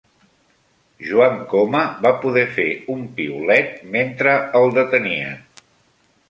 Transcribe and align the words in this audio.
Joan 1.09 1.35
Coma 1.51 1.81
va 2.05 2.11
poder 2.23 2.45
fer 2.55 2.65
un 2.95 3.05
piulet 3.19 3.77
mentre 3.97 4.35
el 4.63 4.75
detenien 4.81 5.47